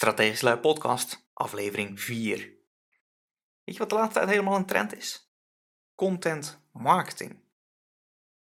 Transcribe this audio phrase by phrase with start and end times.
[0.00, 2.38] Strategisch Lui Podcast, aflevering 4.
[3.64, 5.32] Weet je wat de laatste tijd helemaal een trend is?
[5.94, 7.40] Content marketing.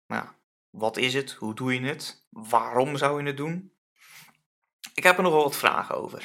[0.07, 0.27] Nou,
[0.69, 1.31] wat is het?
[1.31, 2.25] Hoe doe je het?
[2.29, 3.73] Waarom zou je het doen?
[4.93, 6.19] Ik heb er nog wel wat vragen over.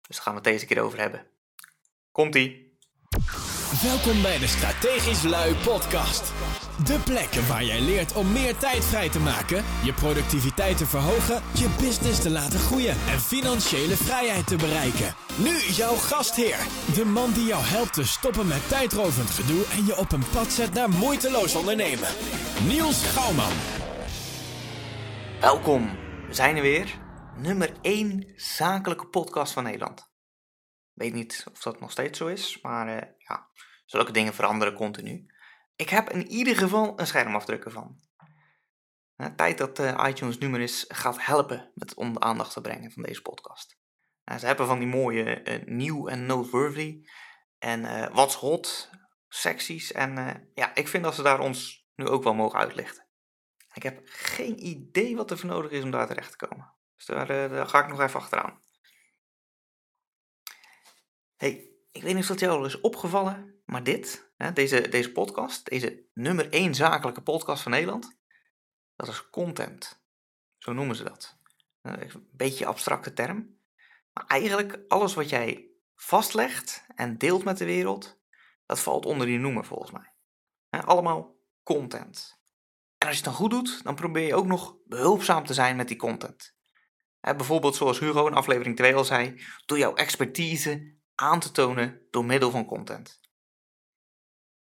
[0.00, 1.26] Dus daar gaan we het deze keer over hebben.
[2.12, 2.78] Komt-ie!
[3.82, 6.32] Welkom bij de Strategisch Lui Podcast.
[6.84, 11.42] De plek waar jij leert om meer tijd vrij te maken, je productiviteit te verhogen,
[11.54, 15.14] je business te laten groeien en financiële vrijheid te bereiken.
[15.38, 16.58] Nu jouw gastheer,
[16.94, 20.52] de man die jou helpt te stoppen met tijdrovend gedoe en je op een pad
[20.52, 22.08] zet naar moeiteloos ondernemen.
[22.66, 23.52] Niels Gouwman.
[25.40, 25.90] Welkom,
[26.26, 26.98] we zijn er weer.
[27.36, 30.10] Nummer 1 zakelijke podcast van Nederland.
[30.92, 33.48] Weet niet of dat nog steeds zo is, maar uh, ja,
[33.86, 35.26] zulke dingen veranderen continu.
[35.78, 38.00] Ik heb in ieder geval een schermafdruk ervan.
[39.16, 42.92] Uh, tijd dat uh, iTunes nummer is gaat helpen met, om de aandacht te brengen
[42.92, 43.78] van deze podcast.
[44.38, 47.02] ze hebben van die mooie nieuw en noteworthy
[47.58, 48.90] en what's hot
[49.28, 49.92] secties.
[49.92, 50.12] En
[50.54, 53.06] ja, ik vind dat ze daar ons nu ook wel mogen uitlichten.
[53.72, 56.74] Ik heb geen idee wat er voor nodig is om daar terecht te komen.
[56.96, 58.62] Dus daar, daar ga ik nog even achteraan.
[61.36, 61.67] Hey,
[61.98, 65.68] ik weet niet of dat jou al is opgevallen, maar dit, hè, deze, deze podcast,
[65.70, 68.18] deze nummer 1 zakelijke podcast van Nederland,
[68.96, 70.02] dat is content.
[70.58, 71.38] Zo noemen ze dat.
[71.82, 73.60] Een beetje abstracte term.
[74.12, 78.20] Maar eigenlijk alles wat jij vastlegt en deelt met de wereld,
[78.66, 80.12] dat valt onder die noemer volgens mij.
[80.80, 82.40] allemaal content.
[82.98, 85.76] En als je het dan goed doet, dan probeer je ook nog behulpzaam te zijn
[85.76, 86.56] met die content.
[87.20, 92.24] bijvoorbeeld zoals Hugo in aflevering 2 al zei, door jouw expertise aan te tonen door
[92.24, 93.20] middel van content.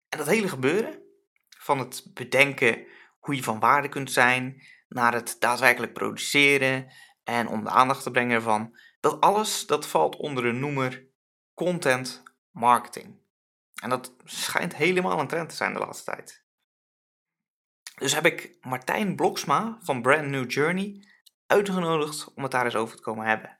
[0.09, 1.03] En dat hele gebeuren,
[1.49, 2.87] van het bedenken
[3.19, 6.91] hoe je van waarde kunt zijn, naar het daadwerkelijk produceren
[7.23, 11.07] en om de aandacht te brengen van, dat alles dat valt onder de noemer
[11.53, 13.19] content marketing.
[13.81, 16.43] En dat schijnt helemaal een trend te zijn de laatste tijd.
[17.95, 21.07] Dus heb ik Martijn Bloksma van Brand New Journey
[21.47, 23.54] uitgenodigd om het daar eens over te komen hebben.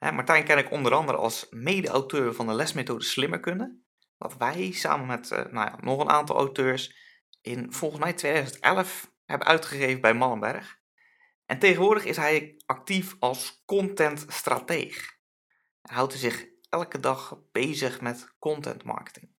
[0.00, 3.84] Martijn ken ik onder andere als mede-auteur van de lesmethode Slimmer Kunnen.
[4.16, 6.96] Wat wij samen met uh, nou ja, nog een aantal auteurs
[7.40, 10.78] in volgens mij 2011 hebben uitgegeven bij Mallenberg.
[11.46, 15.18] En tegenwoordig is hij actief als contentstrateeg.
[15.82, 19.34] Hij houdt zich elke dag bezig met content marketing.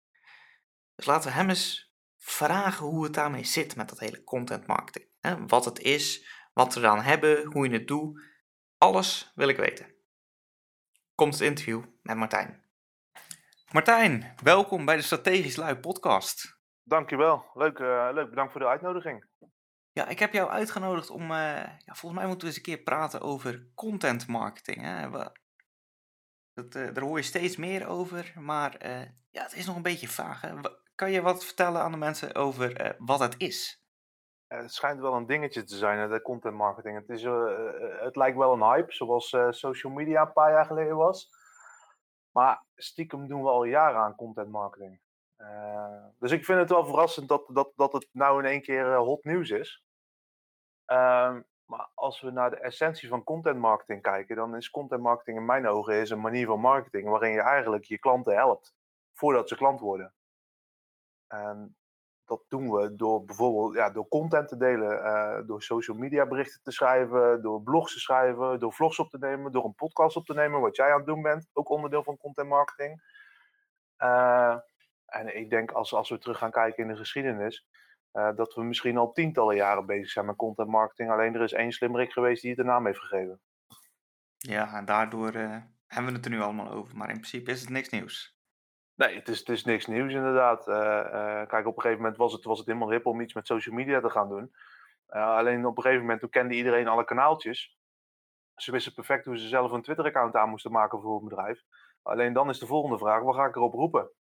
[0.95, 5.09] Dus laten we hem eens vragen hoe het daarmee zit met dat hele content marketing.
[5.47, 8.21] Wat het is, wat we eraan hebben, hoe je het doet.
[8.77, 9.91] Alles wil ik weten
[11.21, 12.63] komt het interview met Martijn.
[13.71, 16.59] Martijn, welkom bij de Strategisch Lui podcast.
[16.83, 19.25] Dankjewel, leuk, uh, leuk bedankt voor de uitnodiging.
[19.91, 21.27] Ja, ik heb jou uitgenodigd om, uh,
[21.77, 24.81] ja, volgens mij moeten we eens een keer praten over content marketing.
[24.81, 25.09] Hè?
[26.53, 28.88] Dat, uh, daar hoor je steeds meer over, maar
[29.29, 30.41] ja, het is nog een beetje vaag.
[30.41, 30.53] Hè?
[30.95, 33.81] Kan je wat vertellen aan de mensen over wat het is?
[34.57, 36.97] Het schijnt wel een dingetje te zijn, de content marketing.
[36.97, 40.66] Het, is, uh, het lijkt wel een hype, zoals uh, social media een paar jaar
[40.66, 41.29] geleden was.
[42.31, 45.00] Maar stiekem doen we al jaren aan content marketing.
[46.19, 49.23] Dus ik vind het wel verrassend dat, dat, dat het nou in één keer hot
[49.23, 49.84] nieuws is.
[50.85, 55.38] Ehm, maar als we naar de essentie van content marketing kijken, dan is content marketing
[55.38, 58.75] in mijn ogen is een manier van marketing waarin je eigenlijk je klanten helpt
[59.13, 60.13] voordat ze klant worden.
[61.28, 61.75] En
[62.31, 66.62] dat doen we door bijvoorbeeld ja, door content te delen, uh, door social media berichten
[66.64, 70.25] te schrijven, door blogs te schrijven, door vlogs op te nemen, door een podcast op
[70.25, 73.02] te nemen, wat jij aan het doen bent, ook onderdeel van content marketing.
[73.97, 74.58] Uh,
[75.06, 77.68] en ik denk als, als we terug gaan kijken in de geschiedenis,
[78.14, 81.12] uh, dat we misschien al tientallen jaren bezig zijn met content marketing.
[81.12, 83.42] Alleen er is één slimmerik geweest die het de naam heeft gegeven.
[84.38, 85.31] Ja, en daardoor
[85.88, 86.98] hebben we het er nu allemaal over.
[86.98, 88.41] Maar in principe is het niks nieuws.
[89.01, 90.67] Nee, het is, niks nieuws inderdaad.
[90.67, 93.34] Uh, uh, kijk, op een gegeven moment was het, was het helemaal hip om iets
[93.34, 94.53] met social media te gaan doen.
[95.09, 97.78] Uh, alleen op een gegeven moment, toen kende iedereen alle kanaaltjes.
[98.56, 101.62] Ze wisten perfect hoe ze zelf een Twitter-account aan moesten maken voor een bedrijf.
[102.01, 104.12] Alleen dan is de volgende vraag, wat ga ik erop roepen?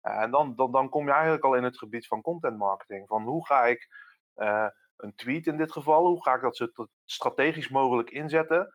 [0.00, 3.06] en dan, dan, dan kom je eigenlijk al in het gebied van content marketing.
[3.08, 3.88] Van hoe ga ik
[4.96, 6.66] een tweet in dit geval, hoe ga ik dat zo
[7.04, 8.74] strategisch mogelijk inzetten,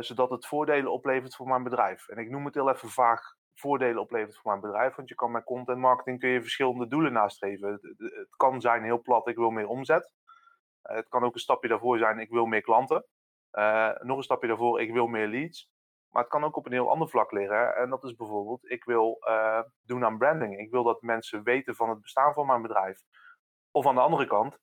[0.00, 2.08] zodat het voordelen oplevert voor mijn bedrijf.
[2.08, 4.94] En ik noem het heel even vaag voordelen oplevert voor mijn bedrijf.
[4.94, 7.72] Want je kan met content marketing kun je verschillende doelen nastreven.
[7.96, 10.12] Het, kan zijn heel plat, ik wil meer omzet.
[10.90, 13.06] Uh, het kan ook een stapje daarvoor zijn, ik wil meer klanten.
[13.52, 15.70] Uh, nog een stapje daarvoor, ik wil meer leads.
[16.10, 17.76] Maar het kan ook op een heel ander vlak liggen.
[17.76, 20.58] En dat is bijvoorbeeld, ik wil uh, doen aan branding.
[20.58, 23.02] Ik wil dat mensen weten van het bestaan van mijn bedrijf.
[23.70, 24.58] Of aan de andere kant,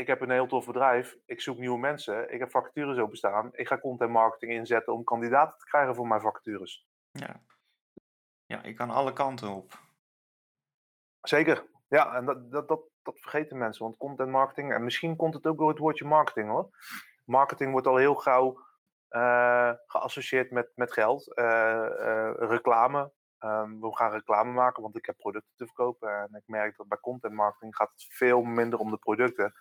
[0.00, 3.66] ik heb een heel tof bedrijf, ik zoek nieuwe mensen, ik heb vacatures openstaan, ik
[3.66, 6.86] ga content marketing inzetten om kandidaten te krijgen voor mijn vacatures.
[7.10, 7.40] Ja.
[8.46, 9.72] Ja, je kan alle kanten op.
[11.20, 11.66] Zeker.
[11.88, 15.46] Ja, en dat, dat, dat, dat vergeten mensen, want content marketing, en misschien komt het
[15.46, 16.68] ook door het woordje marketing hoor.
[17.24, 18.60] Marketing wordt al heel gauw
[19.10, 23.12] uh, geassocieerd met, met geld, uh, uh, reclame.
[23.38, 26.08] Um, we gaan reclame maken, want ik heb producten te verkopen.
[26.08, 29.52] En ik merk dat bij content marketing gaat het veel minder om de producten.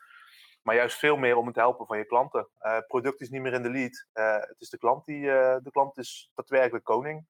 [0.64, 2.50] Maar juist veel meer om het helpen van je klanten.
[2.88, 4.08] product is niet meer in de lead.
[4.48, 7.28] het is de klant die, de klant is daadwerkelijk koning.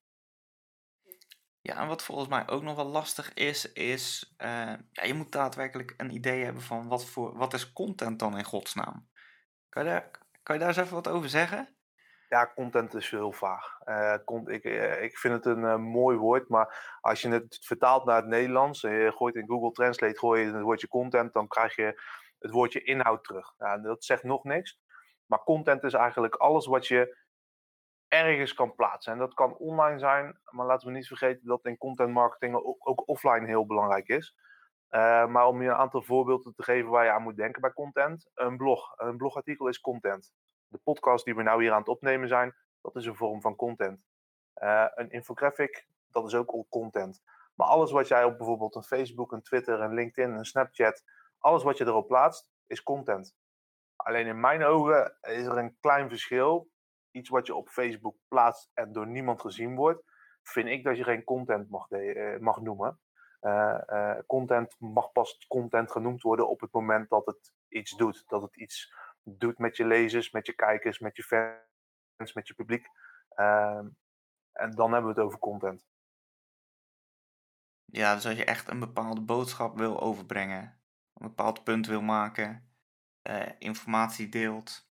[1.70, 5.32] Ja, en wat volgens mij ook nog wel lastig is, is uh, ja, je moet
[5.32, 9.10] daadwerkelijk een idee hebben van wat, voor, wat is content dan in godsnaam?
[9.70, 10.12] Kan je daar,
[10.44, 11.76] kan je daar eens even wat over zeggen?
[12.30, 13.78] Ja, content is heel vaag.
[13.86, 18.16] Uh, ik, uh, ik vind het een mooi woord, maar als je het vertaalt naar
[18.16, 21.76] het Nederlands en je gooit in Google Translate gooi je het woordje content, dan krijg
[21.76, 22.02] je
[22.40, 23.54] het woordje inhoud terug.
[23.58, 24.80] Ja, dat zegt nog niks.
[25.26, 27.18] Maar content is eigenlijk alles wat je
[28.10, 29.14] ergens kan plaatsen.
[29.14, 33.08] En dat kan online zijn, maar laten we niet vergeten dat in content marketing ook,
[33.08, 34.36] offline heel belangrijk is.
[34.92, 37.74] Uh, maar om je een aantal voorbeelden te geven waar je aan moet denken bij
[37.74, 38.30] content.
[38.34, 38.94] Een blog.
[38.98, 40.34] Een blogartikel is content.
[40.68, 43.56] De podcast die we nou hier aan het opnemen zijn, dat is een vorm van
[43.56, 44.06] content.
[44.64, 47.24] Uh, een infographic, dat is ook content.
[47.56, 51.04] Maar alles wat jij op bijvoorbeeld een Facebook, een Twitter, een LinkedIn, een Snapchat,
[51.40, 53.36] alles wat je erop plaatst, is content.
[53.96, 56.70] Alleen in mijn ogen is er een klein verschil
[57.20, 60.04] iets wat je op Facebook plaatst en door niemand gezien wordt,
[60.44, 63.00] vind ik dat je geen content mag, uh, mag noemen.
[63.42, 68.24] Uh, uh, content mag pas content genoemd worden op het moment dat het iets doet.
[68.28, 68.94] Dat het iets
[69.24, 72.88] doet met je lezers, met je kijkers, met je fans, met je publiek.
[73.30, 73.88] Ehm,
[74.52, 75.88] en dan hebben we het over content.
[77.86, 80.82] Ja, dus als je echt een bepaalde boodschap wil overbrengen,
[81.14, 82.74] een bepaald punt wil maken,
[83.60, 84.89] informatie deelt,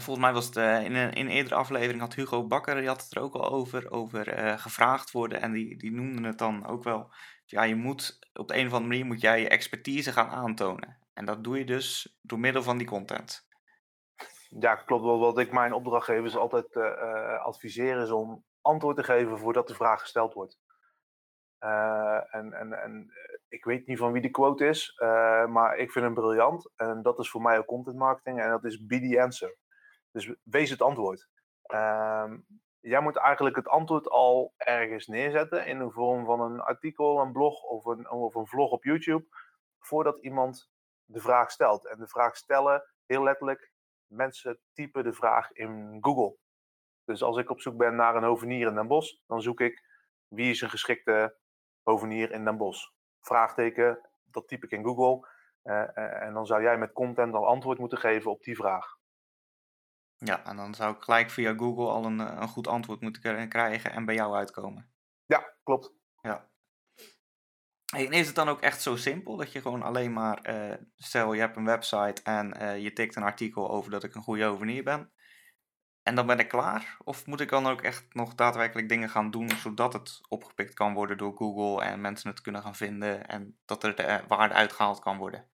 [0.00, 3.02] volgens mij was het uh, in, een, in eerdere aflevering had Hugo Bakker, die had
[3.02, 5.40] het er ook al over, over uh, gevraagd worden.
[5.40, 7.12] En die, die noemde het dan ook wel,
[7.44, 10.98] ja, je moet op de een of andere manier moet jij je expertise gaan aantonen.
[11.14, 13.46] En dat doe je dus door middel van die content.
[14.48, 15.18] Ja, klopt wel.
[15.18, 20.00] Wat ik mijn opdrachtgevers altijd uh, adviseer is om antwoord te geven voordat de vraag
[20.00, 20.58] gesteld wordt.
[22.30, 23.12] en, en, en
[23.48, 24.94] ik weet niet van wie de quote is,
[25.48, 26.70] maar ik vind hem briljant.
[26.76, 29.60] En dat is voor mij ook content marketing en dat is be the answer.
[30.12, 31.28] Dus wees het antwoord.
[31.66, 32.32] Uh,
[32.80, 37.32] jij moet eigenlijk het antwoord al ergens neerzetten in de vorm van een artikel, een
[37.32, 39.26] blog of een, of een vlog op YouTube,
[39.78, 40.70] voordat iemand
[41.04, 41.86] de vraag stelt.
[41.86, 43.72] En de vraag stellen, heel letterlijk,
[44.06, 46.36] mensen typen de vraag in Google.
[47.04, 49.90] Dus als ik op zoek ben naar een hovenier in Den Bosch, dan zoek ik
[50.28, 51.36] wie is een geschikte
[51.82, 52.90] hovenier in Den Bosch.
[53.20, 55.28] Vraagteken, dat typ ik in Google.
[55.64, 59.00] Uh, en dan zou jij met content al antwoord moeten geven op die vraag.
[60.24, 63.48] Ja, en dan zou ik gelijk via Google al een, eh, een goed antwoord moeten
[63.48, 64.92] krijgen en bij jou uitkomen.
[65.26, 65.92] Ja, klopt.
[66.20, 66.50] Ja.
[67.94, 71.32] En is het dan ook echt zo simpel dat je gewoon alleen maar, uh, stel
[71.32, 74.44] je hebt een website en uh, je tikt een artikel over dat ik een goede
[74.44, 75.12] hovenier ben.
[76.02, 76.96] En dan ben ik klaar?
[77.04, 80.94] Of moet ik dan ook echt nog daadwerkelijk dingen gaan doen zodat het opgepikt kan
[80.94, 85.00] worden door Google en mensen het kunnen gaan vinden en dat er de waarde uitgehaald
[85.00, 85.50] kan worden?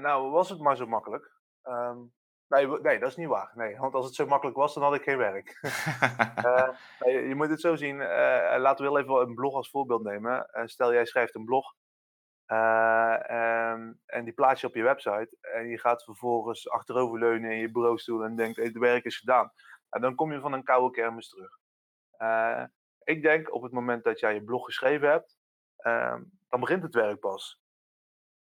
[0.00, 1.32] Nou, was het maar zo makkelijk.
[1.62, 2.12] Um,
[2.50, 3.52] Nee, nee, dat is niet waar.
[3.54, 5.58] Nee, want als het zo makkelijk was, dan had ik geen werk.
[6.44, 6.68] uh,
[7.00, 7.96] nee, je moet het zo zien.
[7.96, 10.48] Uh, laten we wel even een blog als voorbeeld nemen.
[10.52, 11.74] Uh, stel, jij schrijft een blog.
[12.46, 15.36] Um, en die plaats je op je website.
[15.40, 19.52] En je gaat vervolgens achteroverleunen in je bureaustoel en denkt, hey, het werk is gedaan.
[19.90, 21.58] En dan kom je van een koude kermis terug.
[23.04, 25.38] ik denk op het moment dat jij je blog geschreven hebt,
[26.48, 27.59] dan begint het werk pas.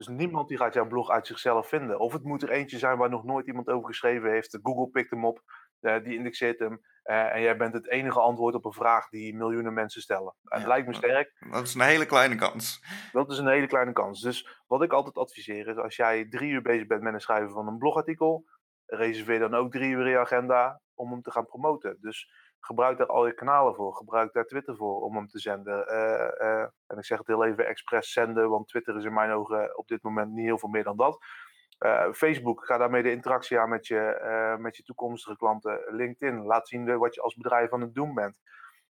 [0.06, 1.98] Dus niemand die gaat jouw blog uit zichzelf vinden.
[1.98, 4.58] Of het moet er eentje zijn waar nog nooit iemand over geschreven heeft.
[4.62, 5.42] Google pikt hem op,
[5.80, 6.80] uh, die indexeert hem.
[7.04, 10.34] Uh, en jij bent het enige antwoord op een vraag die miljoenen mensen stellen.
[10.44, 11.32] En lijkt me sterk.
[11.50, 12.84] Dat is een hele kleine kans.
[13.12, 14.20] Dat is een hele kleine kans.
[14.20, 17.50] Dus wat ik altijd adviseer is, als jij drie uur bezig bent met het schrijven
[17.50, 18.44] van een blogartikel,
[18.86, 21.98] reserveer dan ook drie uur in je agenda om hem te gaan promoten.
[22.00, 22.30] Dus
[22.64, 23.94] gebruik daar al je kanalen voor.
[23.94, 25.92] Gebruik daar Twitter voor om hem te zenden.
[25.92, 29.30] Uh, uh, en ik zeg het heel even expres zenden, want Twitter is in mijn
[29.30, 31.24] ogen op dit moment niet heel veel meer dan dat.
[31.78, 35.84] Uh, Facebook, ga daarmee de interactie aan met je, met je toekomstige klanten.
[35.88, 38.40] LinkedIn, laat zien wat je als bedrijf aan het doen bent.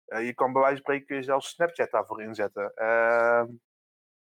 [0.06, 2.74] je kan bij wijze van spreken zelfs Snapchat daarvoor inzetten.
[2.76, 3.48] Ehm,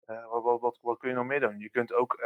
[0.06, 1.58] wat, wat, wat, wat, kun je nog meer doen?
[1.58, 2.18] Je kunt ook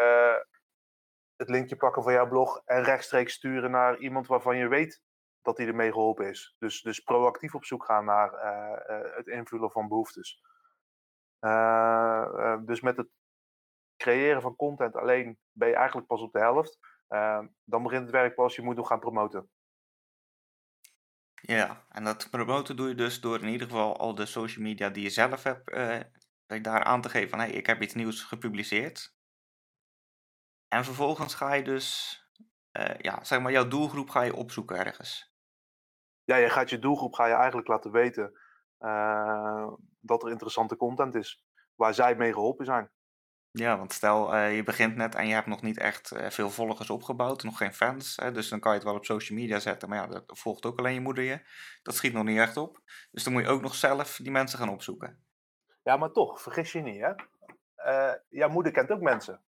[1.36, 5.02] het linkje pakken van jouw blog en rechtstreeks sturen naar iemand waarvan je weet
[5.44, 6.54] dat hij ermee geholpen is.
[6.58, 10.40] Dus, dus proactief op zoek gaan naar uh, uh, het invullen van behoeftes.
[11.40, 13.08] Uh, dus met het
[13.96, 16.78] creëren van content alleen ben je eigenlijk pas op de helft.
[17.64, 19.50] Dan begint het werk pas, je moet nog gaan promoten.
[21.46, 24.90] Ja, en dat promoten doe je dus door in ieder geval al de social media
[24.90, 26.00] die je zelf hebt, eh,
[26.62, 29.14] daar aan te geven van hey, ik heb iets nieuws gepubliceerd.
[30.68, 32.18] En vervolgens ga je dus,
[32.70, 35.33] eh, ja, zeg maar, jouw doelgroep ga je opzoeken ergens.
[36.24, 38.38] Ja, je gaat je doelgroep ga je eigenlijk laten weten
[38.78, 42.90] eh, dat er interessante content is waar zij mee geholpen zijn.
[43.50, 46.50] Ja, want stel uh, je begint net en je hebt nog niet echt uh, veel
[46.50, 48.16] volgers opgebouwd, nog geen fans.
[48.16, 50.66] Hè, dus dan kan je het wel op social media zetten, maar ja, dat volgt
[50.66, 51.40] ook alleen je moeder je.
[51.82, 52.80] Dat schiet nog niet echt op.
[53.10, 55.24] Dus dan moet je ook nog zelf die mensen gaan opzoeken.
[55.82, 57.12] Ja, maar toch, vergis je niet, hè?
[58.28, 59.44] Jouw moeder kent ook mensen.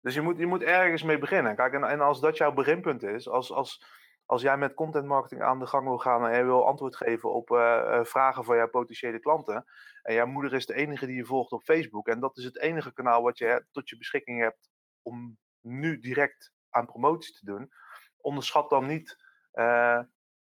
[0.00, 1.56] Dus je moet, je moet ergens mee beginnen.
[1.56, 3.84] Kijk, en, en als dat jouw beginpunt is, als, als,
[4.28, 7.32] als jij met content marketing aan de gang wil gaan en je wil antwoord geven
[7.32, 9.64] op uh, vragen van jouw potentiële klanten.
[10.02, 12.08] En jouw moeder is de enige die je volgt op Facebook.
[12.08, 14.70] En dat is het enige kanaal wat je tot je beschikking hebt
[15.02, 17.72] om nu direct aan promotie te doen.
[18.16, 19.16] Onderschat dan niet
[19.52, 20.00] uh,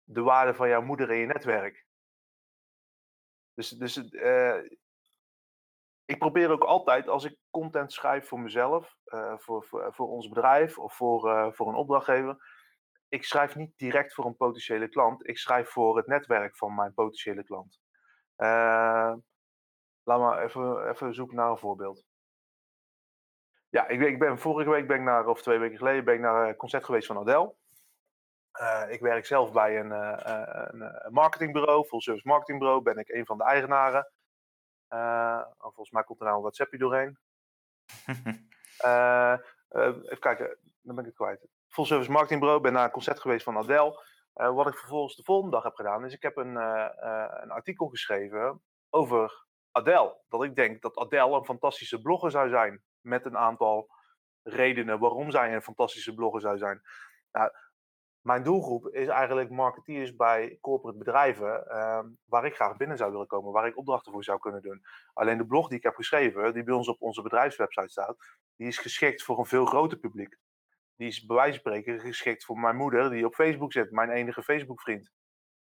[0.04, 1.86] de waarde van jouw moeder in je netwerk.
[3.54, 3.96] Dus, dus
[6.04, 8.96] ik probeer ook altijd, als ik content schrijf voor mezelf,
[9.36, 12.51] voor, voor, voor ons bedrijf of voor, voor een opdrachtgever
[13.12, 15.28] ik schrijf niet direct voor een potentiële klant.
[15.28, 17.80] Ik schrijf voor het netwerk van mijn potentiële klant.
[18.36, 19.14] Uh,
[20.02, 22.04] laat maar even, even zoeken naar een voorbeeld.
[23.68, 26.20] Ja, ik, ik, ben vorige week ben ik naar, of twee weken geleden, ben ik
[26.20, 27.54] naar een concert geweest van Adele.
[28.60, 32.82] Uh, ik werk zelf bij een, uh, een marketingbureau, full service marketingbureau.
[32.82, 34.12] Ben ik een van de eigenaren.
[35.58, 37.18] volgens mij komt er nou een WhatsAppje doorheen.
[40.08, 43.44] even kijken, dan ben ik het kwijt full service marketingbureau, ben naar een concert geweest
[43.44, 44.04] van Adele.
[44.36, 47.26] Uh, wat ik vervolgens de volgende dag heb gedaan, is ik heb een, uh, uh,
[47.40, 50.20] een artikel geschreven over Adele.
[50.28, 52.82] Dat ik denk dat Adele een fantastische blogger zou zijn.
[53.00, 53.88] Met een aantal
[54.42, 56.82] redenen waarom zij een fantastische blogger zou zijn.
[57.32, 57.50] Nou,
[58.20, 63.26] mijn doelgroep is eigenlijk marketeers bij corporate bedrijven, ehm, waar ik graag binnen zou willen
[63.26, 64.82] komen, waar ik opdrachten voor zou kunnen doen.
[65.12, 68.16] Alleen de blog die ik heb geschreven, die bij ons op onze bedrijfswebsite staat,
[68.56, 70.38] die is geschikt voor een veel groter publiek
[71.02, 74.10] die is bij wijze van spreken geschikt voor mijn moeder, die op Facebook zit, mijn
[74.10, 75.10] enige Facebook-vriend.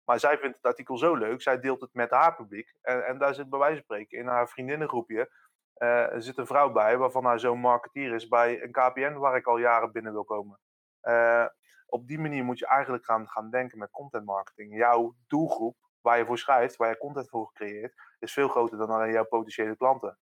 [0.03, 2.75] Maar zij vindt het artikel zo leuk, zij deelt het met haar publiek.
[2.81, 5.31] En, en daar zit bij wijze van spreken in haar vriendinnengroepje
[5.77, 9.47] uh, zit een vrouw bij waarvan haar zo'n marketeer is bij een KPN waar ik
[9.47, 10.59] al jaren binnen wil komen.
[11.01, 11.45] Uh,
[11.85, 14.77] op die manier moet je eigenlijk gaan, gaan denken met content marketing.
[14.77, 18.89] Jouw doelgroep, waar je voor schrijft, waar je content voor creëert, is veel groter dan
[18.89, 20.17] alleen jouw potentiële klanten.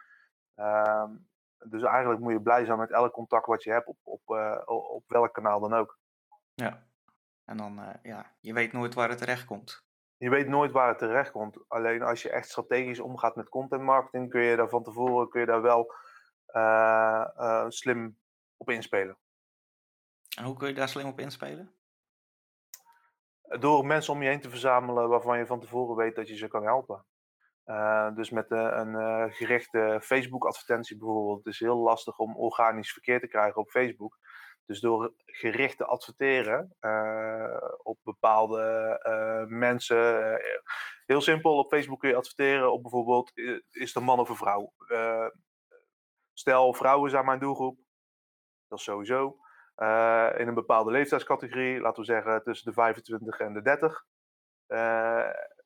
[0.57, 1.05] Uh,
[1.65, 4.63] dus eigenlijk moet je blij zijn met elk contact wat je hebt op, op, uh,
[4.67, 5.99] op welk kanaal dan ook.
[6.55, 6.87] Ja,
[7.45, 9.87] en dan, uh, ja, je weet nooit waar het terecht komt.
[10.17, 11.69] Je weet nooit waar het terecht komt.
[11.69, 15.41] Alleen als je echt strategisch omgaat met content marketing, kun je daar van tevoren kun
[15.41, 15.95] je daar wel
[16.55, 18.19] uh, slim
[18.57, 19.19] op inspelen.
[20.37, 21.73] En hoe kun je daar slim op inspelen?
[23.43, 26.49] Door mensen om je heen te verzamelen waarvan je van tevoren weet dat je ze
[26.49, 27.05] kan helpen.
[27.69, 32.93] Uh, dus met uh, een uh, gerichte Facebook-advertentie bijvoorbeeld, het is heel lastig om organisch
[32.93, 34.19] verkeer te krijgen op Facebook.
[34.67, 36.77] Dus door gericht te adverteren
[37.83, 40.41] op bepaalde mensen,
[41.07, 43.33] heel simpel, op Facebook kun je adverteren op bijvoorbeeld,
[43.71, 44.73] is een man of een vrouw?
[46.33, 47.79] stel, vrouwen zijn mijn doelgroep,
[48.69, 49.37] dat is sowieso.
[50.37, 54.05] in een bepaalde leeftijdscategorie, laten we zeggen tussen de 25 en de 30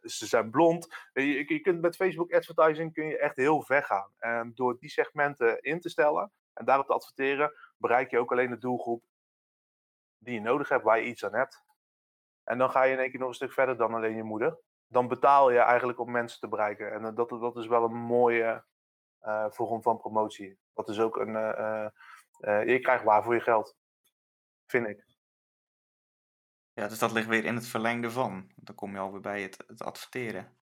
[0.02, 0.94] ze zijn blond.
[1.12, 4.12] Je, je kunt met Facebook advertising kun je echt heel ver gaan.
[4.18, 8.50] En door die segmenten in te stellen en daarop te adverteren, bereik je ook alleen
[8.50, 9.04] de doelgroep
[10.18, 11.62] die je nodig hebt, waar je iets aan hebt.
[12.44, 14.58] En dan ga je in één keer nog een stuk verder dan alleen je moeder.
[14.86, 16.92] Dan betaal je eigenlijk om mensen te bereiken.
[16.92, 18.64] En dat, dat is wel een mooie
[19.22, 20.58] uh, vorm van promotie.
[20.74, 21.32] Dat is ook een.
[22.66, 23.76] Je krijgt waar voor je geld.
[24.66, 25.11] Vind ik.
[26.74, 28.52] Ja, dus dat ligt weer in het verlengde van.
[28.56, 30.56] Dan kom je alweer bij het, adverteren.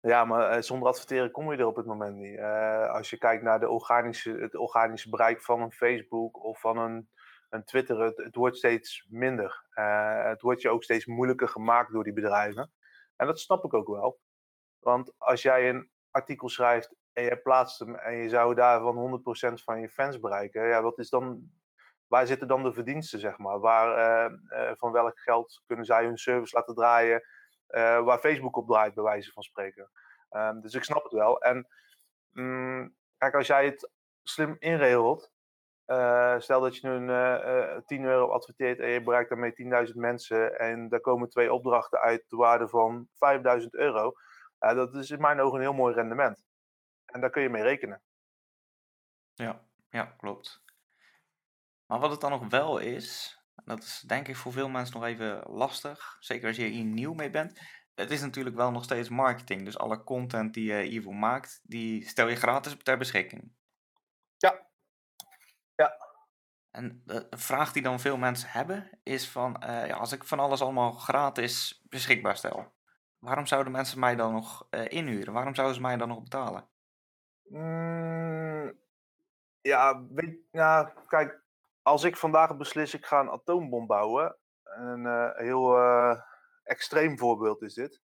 [0.00, 2.38] Ja, maar uh, zonder adverteren kom je er op het moment niet.
[2.38, 6.78] Uh, als je kijkt naar de organische, het organische bereik van een Facebook of van
[6.78, 7.08] een,
[7.50, 9.66] een Twitter, het, wordt steeds minder.
[9.74, 12.72] Uh, het wordt je ook steeds moeilijker gemaakt door die bedrijven.
[13.16, 14.20] En dat snap ik ook wel.
[14.78, 19.62] Want als jij een artikel schrijft en je plaatst hem en je zou daarvan 100%
[19.64, 21.50] van je fans bereiken, ja, wat is dan
[22.12, 23.60] waar zitten dan de verdiensten, zeg maar?
[23.60, 27.22] Waar, uh, uh, van welk geld kunnen zij hun service laten draaien?
[27.68, 29.90] Uh, waar Facebook op draait, bij wijze van spreken.
[30.28, 31.40] Ehm, dus ik snap het wel.
[31.40, 31.68] En
[32.30, 33.90] mm, kijk, als jij het
[34.22, 35.30] slim inregelt,
[36.38, 40.88] stel dat je nu een 10 euro adverteert en je bereikt daarmee 10.000 mensen en
[40.88, 43.08] daar komen twee opdrachten uit de waarde van
[43.60, 44.12] 5.000 euro.
[44.58, 46.44] dat is in mijn ogen een heel mooi rendement.
[47.04, 48.02] En daar kun je mee rekenen.
[49.34, 50.62] Ja, ja, klopt.
[51.92, 55.04] Maar wat het dan nog wel is, dat is denk ik voor veel mensen nog
[55.08, 57.60] even lastig, zeker als je hier nieuw mee bent.
[57.94, 62.08] Het is natuurlijk wel nog steeds marketing, dus alle content die je hiervoor maakt, die
[62.08, 63.52] stel je gratis ter beschikking.
[64.36, 64.66] Ja.
[65.74, 65.96] Ja.
[66.70, 70.38] En de vraag die dan veel mensen hebben is van, eh, ja, als ik van
[70.38, 72.72] alles allemaal gratis beschikbaar stel,
[73.18, 75.32] waarom zouden mensen mij dan nog uh, inhuren?
[75.32, 76.68] Waarom zouden ze mij dan nog betalen?
[77.42, 78.80] Mm,
[79.60, 81.41] ja, weet, nou, kijk,
[81.82, 85.78] als ik vandaag beslis ik ga een atoombom bouwen, een uh, heel
[86.62, 88.02] extreem voorbeeld is dit,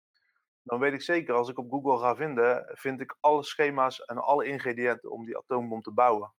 [0.62, 4.18] dan weet ik zeker als ik op Google ga vinden, vind ik alle schema's en
[4.18, 6.32] alle ingrediënten om die atoombom te bouwen.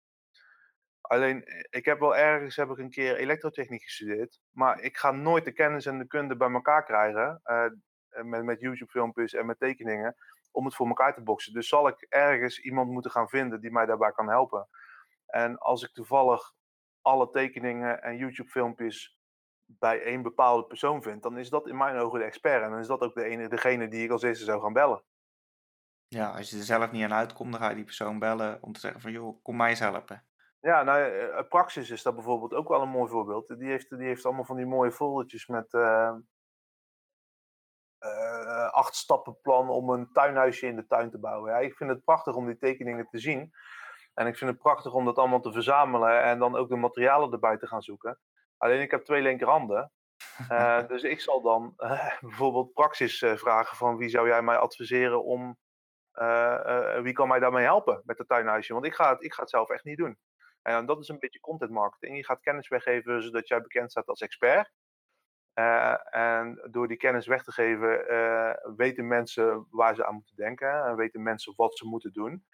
[1.01, 5.45] Alleen, ik heb wel ergens heb ik een keer elektrotechniek gestudeerd, maar ik ga nooit
[5.45, 7.43] de kennis en de kunde bij elkaar krijgen,
[8.23, 10.17] met, met YouTube-filmpjes en met tekeningen,
[10.51, 11.53] om het voor elkaar te boksen.
[11.53, 14.69] Dus zal ik ergens iemand moeten gaan vinden die mij daarbij kan helpen.
[15.27, 16.53] En als ik toevallig
[17.09, 19.19] alle tekeningen en YouTube-filmpjes
[19.65, 22.63] bij één bepaalde persoon vind, dan is dat in mijn ogen de expert.
[22.63, 25.05] En dan is dat ook de ene, degene die ik als eerste zou gaan bellen.
[26.07, 28.73] Ja, als je er zelf niet aan uitkomt, dan ga je die persoon bellen om
[28.73, 30.27] te zeggen van, joh, kom mij eens helpen.
[30.61, 33.59] Ja, nou, eh, Praxis is dat bijvoorbeeld ook wel een mooi voorbeeld.
[33.59, 36.15] Die heeft, die heeft allemaal van die mooie foldertjes met uh,
[38.05, 41.53] uh, acht stappenplan om een tuinhuisje in de tuin te bouwen.
[41.53, 43.53] Ja, ik vind het prachtig om die tekeningen te zien.
[44.19, 47.33] En ik vind het prachtig om dat allemaal te verzamelen en dan ook de materialen
[47.33, 48.19] erbij te gaan zoeken.
[48.57, 49.93] Alleen ik heb twee linkerhanden.
[50.51, 54.57] Uh, dus ik zal dan uh, bijvoorbeeld praxis uh, vragen van wie zou jij mij
[54.57, 55.59] adviseren om,
[57.03, 58.73] wie kan mij daarmee helpen met het tuinhuisje?
[58.73, 60.19] Want ik ga, het, ik ga het zelf echt niet doen.
[60.63, 62.17] En dat is een beetje content marketing.
[62.17, 64.73] Je gaat kennis weggeven zodat jij bekend staat als expert.
[66.11, 68.07] en door die kennis weg te geven,
[68.77, 72.45] weten mensen waar ze aan moeten denken en weten mensen wat ze moeten doen.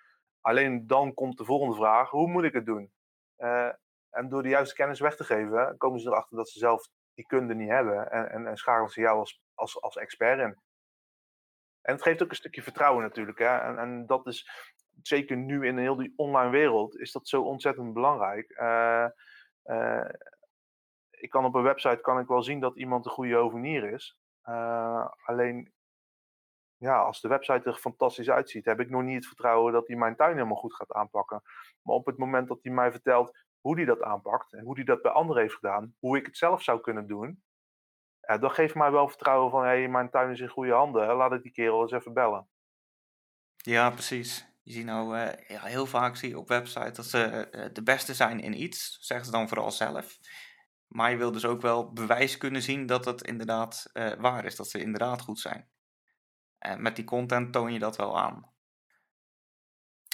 [0.45, 2.93] Alleen dan komt de volgende vraag: hoe moet ik het doen?
[4.11, 7.27] En door de juiste kennis weg te geven, komen ze erachter dat ze zelf die
[7.27, 8.11] kunde niet hebben.
[8.11, 10.63] En, en, en schakelen ze jou als, als, als expert in.
[11.81, 13.39] En het geeft ook een stukje vertrouwen natuurlijk.
[13.39, 13.59] Hè?
[13.59, 14.49] En, en dat is
[15.03, 18.51] zeker nu in heel die online wereld, is dat zo ontzettend belangrijk.
[18.61, 19.07] Uh,
[19.65, 20.09] uh,
[21.11, 24.19] ik kan op een website kan ik wel zien dat iemand een goede hovenier is.
[25.25, 25.74] Alleen,
[26.85, 29.97] ja, als de website er fantastisch uitziet, heb ik nog niet het vertrouwen dat hij
[29.97, 31.43] mijn tuin helemaal goed gaat aanpakken.
[31.83, 34.85] Maar op het moment dat hij mij vertelt hoe die dat aanpakt en hoe die
[34.85, 37.43] dat bij anderen heeft gedaan, hoe ik het zelf zou kunnen doen,
[38.21, 41.17] ja, dat geeft mij wel vertrouwen van, hé, hey, mijn tuin is in goede handen,
[41.17, 42.49] laat ik die kerel eens even bellen.
[43.57, 44.47] Ja, precies.
[44.63, 47.83] Je ziet nou, uh, ja, heel vaak zie je op websites dat ze uh, de
[47.83, 50.19] beste zijn in iets, zeggen ze dan vooral zelf.
[50.87, 54.69] Maar je wil dus ook wel bewijs kunnen zien dat het inderdaad waar is, dat
[54.69, 55.69] ze inderdaad goed zijn.
[56.65, 58.53] En met die content toon je dat wel aan.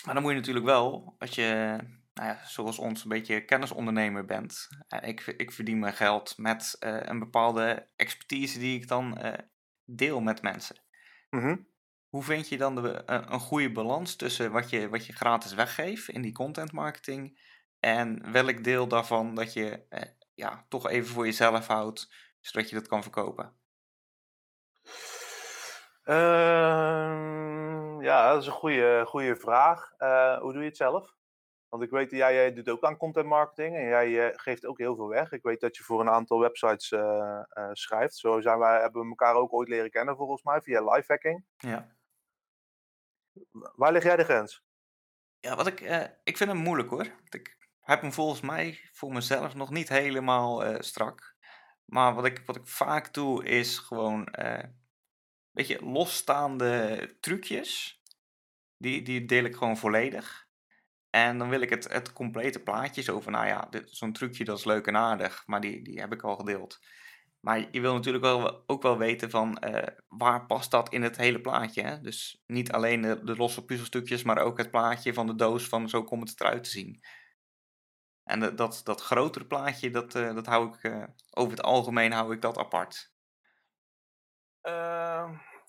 [0.04, 1.78] Maar dan moet je natuurlijk wel, als je
[2.14, 4.68] nou ja, zoals ons een beetje kennisondernemer bent.
[4.88, 9.32] Uh, ik, ik verdien mijn geld met uh, een bepaalde expertise die ik dan uh,
[9.84, 10.82] deel met mensen.
[11.30, 11.68] Mm -hmm.
[12.08, 16.08] Hoe vind je dan de, een goede balans tussen wat je, wat je gratis weggeeft
[16.08, 17.40] in die content marketing
[17.78, 19.86] en welk deel daarvan dat je
[20.34, 23.59] ja, toch even voor jezelf houdt, zodat je dat kan verkopen?
[26.10, 29.90] Ehm, ja, dat is een goede, goede vraag.
[30.40, 31.14] hoe doe je het zelf?
[31.68, 34.78] Want ik weet, jij, jij doet ook aan content marketing en jij uh, geeft ook
[34.78, 35.32] heel veel weg.
[35.32, 37.00] Ik weet dat je voor een aantal websites uh,
[37.54, 38.16] uh, schrijft.
[38.16, 41.44] Zo zijn wij, hebben we elkaar ook ooit leren kennen volgens mij, via lifehacking.
[41.56, 41.94] Ja.
[43.50, 44.62] Waar lig jij de grens?
[45.40, 45.80] Ja, wat ik,
[46.24, 47.06] ik vind hem moeilijk hoor.
[47.28, 51.36] Ik heb hem volgens mij voor mezelf nog niet helemaal strak.
[51.84, 54.28] Maar wat ik, wat ik vaak doe is gewoon
[55.60, 58.00] beetje losstaande trucjes.
[58.76, 60.48] Die, die deel ik gewoon volledig.
[61.10, 64.58] En dan wil ik het, het complete plaatje zo van, nou ja, zo'n trucje dat
[64.58, 66.78] is leuk en aardig, maar die, die heb ik al gedeeld.
[67.40, 71.16] Maar je wil natuurlijk wel, ook wel weten van uh, waar past dat in het
[71.16, 71.82] hele plaatje.
[71.82, 72.00] Hè?
[72.00, 76.04] Dus niet alleen de, losse puzzelstukjes, maar ook het plaatje van de doos van zo
[76.04, 77.00] komt het eruit te zien.
[78.24, 82.34] En dat, dat grotere plaatje, dat, uh, dat hou ik uh, over het algemeen hou
[82.34, 83.12] ik dat apart.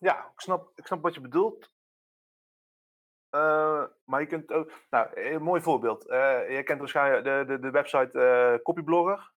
[0.01, 1.71] Ehm, ja, ik snap, ik snap wat je bedoelt.
[3.35, 6.09] Uh, maar je kunt ook, nou, een mooi voorbeeld.
[6.09, 9.31] Uh, je kent waarschijnlijk de, de, de website uh, Copyblogger.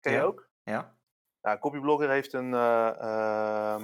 [0.00, 0.24] Ken je ja.
[0.24, 0.48] ook?
[0.62, 0.96] Ja.
[1.40, 3.76] Nou, Copyblogger heeft een, uh,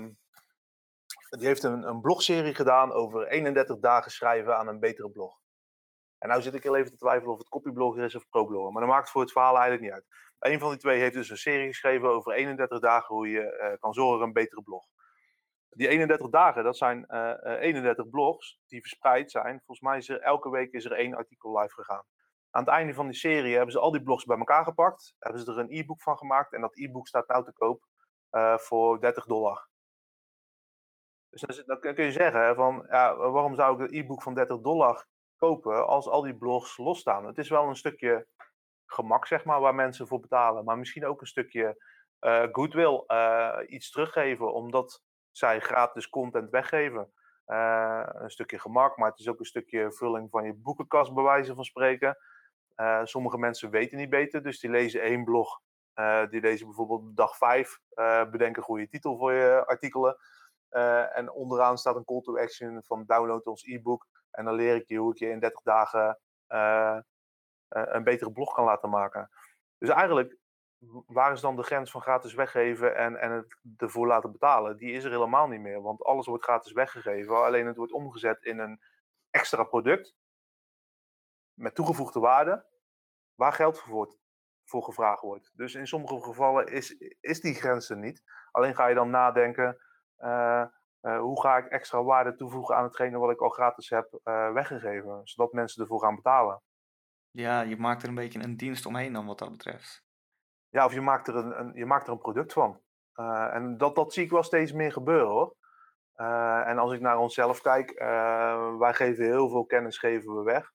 [1.30, 5.38] die heeft een, een blogserie gedaan over 31 dagen schrijven aan een betere blog.
[6.18, 8.72] En nou zit ik heel even te twijfelen of het Copyblogger is of ProBlogger.
[8.72, 10.06] Maar dat maakt voor het verhaal eigenlijk niet uit.
[10.38, 13.92] Een van die twee heeft dus een serie geschreven over 31 dagen hoe je kan
[13.92, 14.86] zorgen voor een betere blog
[15.70, 19.56] die 31 dagen, dat zijn uh, uh, 31 blogs die verspreid zijn.
[19.56, 22.04] Volgens mij is er elke week is er één artikel live gegaan.
[22.50, 25.14] Aan het einde van die serie hebben ze al die blogs bij elkaar gepakt.
[25.18, 26.52] Hebben ze er een e-book van gemaakt.
[26.52, 27.86] En dat e-book staat nou te koop
[28.30, 29.68] uh, voor 30 dollar.
[31.28, 35.06] Dus dan, kun je zeggen van, ja, waarom zou ik een e-book van 30 dollar
[35.36, 37.26] kopen als al die blogs losstaan?
[37.26, 38.26] Het is wel een stukje
[38.86, 40.64] gemak, zeg maar, waar mensen voor betalen.
[40.64, 41.84] Maar misschien ook een stukje
[42.20, 43.04] uh, goodwill,
[43.66, 47.12] iets teruggeven, omdat zij gratis content weggeven.
[47.46, 51.24] Uh, een stukje gemak, maar het is ook een stukje vulling van je boekenkast, bij
[51.24, 52.16] wijze van spreken.
[53.04, 55.60] sommige mensen weten niet beter, dus die lezen één blog.
[56.30, 57.80] die lezen bijvoorbeeld dag 5,
[58.30, 60.16] bedenk een goede titel voor je artikelen.
[61.14, 64.06] en onderaan staat een call to action van download ons e-book.
[64.30, 66.18] En dan leer ik je hoe ik je in 30 dagen
[67.68, 69.30] een betere blog kan laten maken.
[69.78, 70.36] Dus eigenlijk
[71.06, 74.76] waar is dan de grens van gratis weggeven en, en het ervoor laten betalen?
[74.76, 77.44] Die is er helemaal niet meer, want alles wordt gratis weggegeven.
[77.44, 78.80] Alleen het wordt omgezet in een
[79.30, 80.14] extra product
[81.54, 82.66] met toegevoegde waarde,
[83.34, 84.18] waar geld voor,
[84.64, 85.52] gevraagd wordt.
[85.54, 86.90] Dus in sommige gevallen is,
[87.20, 88.22] is die grens er niet.
[88.50, 89.78] Alleen ga je dan nadenken,
[90.18, 90.64] uh,
[91.02, 94.52] uh, hoe ga ik extra waarde toevoegen aan hetgene wat ik al gratis heb uh,
[94.52, 96.62] weggegeven, zodat mensen ervoor gaan betalen.
[97.30, 100.08] Ja, je maakt er een beetje een dienst omheen dan wat dat betreft.
[100.70, 102.80] Ja, of je maakt er een, je maakt er een product van.
[103.16, 105.56] Uh, en dat, dat zie ik wel steeds meer gebeuren hoor.
[106.16, 110.42] Uh, en als ik naar onszelf kijk, uh, wij geven heel veel kennis geven we
[110.42, 110.72] weg.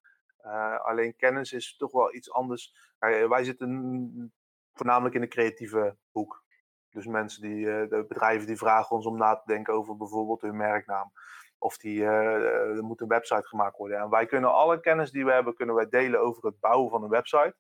[0.82, 2.94] alleen kennis is toch wel iets anders.
[3.30, 4.34] wij zitten
[4.74, 6.44] voornamelijk in de creatieve hoek.
[6.90, 10.58] Dus mensen die, de bedrijven die vragen ons om na te denken over bijvoorbeeld hun
[10.58, 11.12] merknaam.
[11.58, 14.00] Of die, er moet een website gemaakt worden.
[14.00, 17.04] En wij kunnen alle kennis die we hebben, kunnen wij delen over het bouwen van
[17.04, 17.56] een website.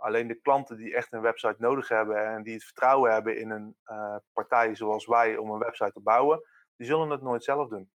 [0.00, 3.50] Alleen de klanten die echt een website nodig hebben en die het vertrouwen hebben in
[3.50, 7.68] een uh, partij zoals wij om een website te bouwen, die zullen het nooit zelf
[7.68, 7.90] doen.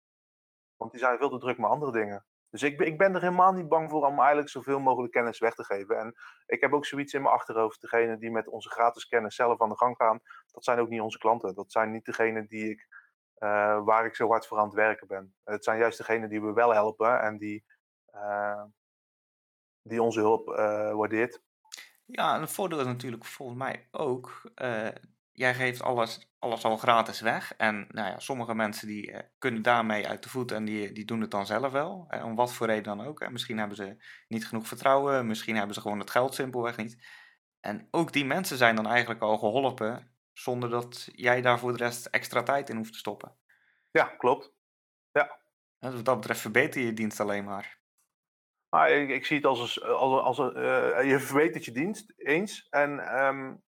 [0.77, 2.25] Want die zijn veel te druk met andere dingen.
[2.49, 5.53] Dus ik, ik ben er helemaal niet bang voor om eigenlijk zoveel mogelijk kennis weg
[5.53, 5.97] te geven.
[5.97, 7.81] En ik heb ook zoiets in mijn achterhoofd.
[7.81, 10.19] Degene die met onze gratis kennis zelf aan de gang gaan,
[10.51, 11.55] dat zijn ook niet onze klanten.
[11.55, 12.87] Dat zijn niet degenen die ik,
[13.37, 15.35] uh, waar ik zo hard voor aan het werken ben.
[15.43, 17.63] Het zijn juist degenen die we wel helpen en die,
[18.15, 18.63] uh,
[19.81, 20.47] die onze hulp
[20.95, 21.41] waardeert.
[22.05, 24.87] Ja, en het voordeel is natuurlijk volgens mij ook, uh,
[25.31, 27.53] jij geeft alles, alles al gratis weg.
[27.57, 31.05] En nou ja, sommige mensen die uh, kunnen daarmee uit de voet en die, die
[31.05, 32.07] doen het dan zelf wel.
[32.09, 33.19] Uh, om wat voor reden dan ook.
[33.19, 37.05] En misschien hebben ze niet genoeg vertrouwen, misschien hebben ze gewoon het geld simpelweg niet.
[37.59, 41.83] En ook die mensen zijn dan eigenlijk al geholpen zonder dat jij daar voor de
[41.83, 43.35] rest extra tijd in hoeft te stoppen.
[43.91, 44.53] Ja, klopt.
[45.11, 45.39] Ja.
[45.79, 47.82] Dus wat dat betreft verbeter je dienst alleen maar.
[48.73, 49.88] Maar ik, zie het als een.
[49.88, 52.67] Als, als een uh, je verbetert je dienst eens.
[52.69, 53.63] En um,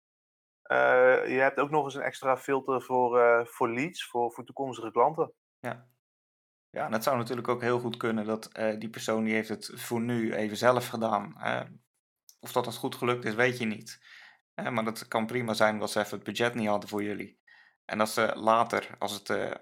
[0.71, 4.91] uh, je hebt ook nog eens een extra filter voor, voor leads, voor, voor toekomstige
[4.91, 5.33] klanten.
[5.59, 5.87] Ja.
[6.69, 9.71] Ja, en het zou natuurlijk ook heel goed kunnen dat die persoon die heeft het
[9.75, 11.35] voor nu even zelf gedaan.
[12.39, 13.99] of dat het goed gelukt is, weet je niet.
[14.53, 17.39] maar dat kan prima zijn dat ze even het budget niet hadden voor jullie.
[17.85, 19.59] En dat ze later, als het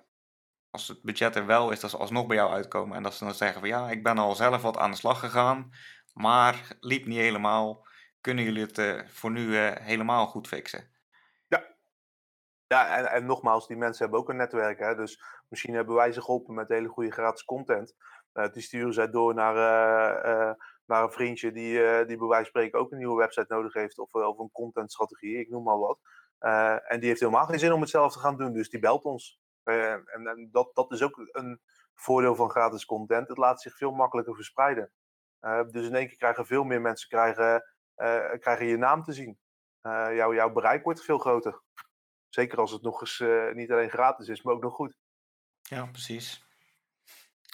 [0.71, 2.97] als het budget er wel is, dat ze alsnog bij jou uitkomen.
[2.97, 5.19] En dat ze dan zeggen van ja, ik ben al zelf wat aan de slag
[5.19, 5.71] gegaan,
[6.13, 7.87] maar liep niet helemaal.
[8.21, 10.89] Kunnen jullie het uh, voor nu uh, helemaal goed fixen?
[11.47, 11.75] Ja,
[12.67, 14.79] ja en, en, nogmaals, die mensen hebben ook een netwerk.
[14.79, 14.95] Hè?
[14.95, 17.95] Dus misschien hebben wij ze geholpen met hele goede gratis content.
[18.33, 19.55] Uh, die sturen zij door naar,
[20.85, 23.99] naar een vriendje die, die bij wijze van spreken ook een nieuwe website nodig heeft.
[23.99, 25.99] Of, of een contentstrategie, ik noem maar wat.
[26.87, 29.03] en die heeft helemaal geen zin om het zelf te gaan doen, dus die belt
[29.03, 29.40] ons.
[29.63, 31.61] Uh, en, en dat, dat is ook een
[31.93, 33.27] voordeel van gratis content.
[33.27, 34.91] Het laat zich veel makkelijker verspreiden.
[35.41, 37.65] Uh, dus in één keer krijgen veel meer mensen krijgen,
[37.97, 39.39] uh, krijgen je naam te zien.
[39.81, 41.61] Jouw, jouw bereik wordt veel groter.
[42.29, 43.23] Zeker als het nog eens
[43.55, 44.97] niet alleen gratis is, maar ook nog goed.
[45.61, 46.45] Ja, precies.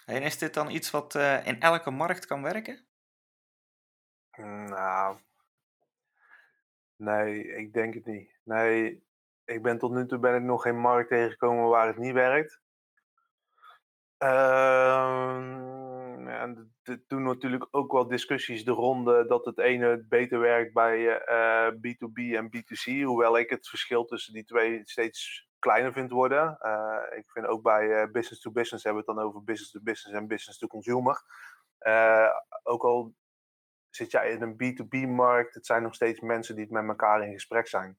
[0.06, 2.88] En is dit dan iets wat in elke markt kan werken?
[4.68, 5.20] Nou,
[6.96, 8.40] nee, ik denk het niet.
[8.44, 9.07] Nee,
[9.48, 12.60] ik ben tot nu toe ben ik nog geen markt tegengekomen waar het niet werkt.
[14.24, 15.38] Uh,
[16.42, 21.00] en er doen natuurlijk ook wel discussies de ronde dat het ene beter werkt bij
[21.00, 23.04] uh, B2B en B2C.
[23.04, 26.58] Hoewel ik het verschil tussen die twee steeds kleiner vind worden.
[26.62, 29.80] Uh, ik vind ook bij business to business hebben we het dan over business to
[29.82, 31.22] business en business to consumer.
[32.64, 33.14] ook al
[33.90, 37.34] zit jij in een B2B-markt, het zijn nog steeds mensen die het met elkaar in
[37.34, 37.98] gesprek zijn.